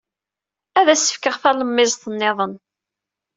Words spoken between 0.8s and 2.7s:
as-fkeɣ talemmiẓt niḍen.